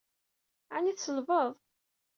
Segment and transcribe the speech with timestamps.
[0.75, 1.49] Aɛni tselbeḍ?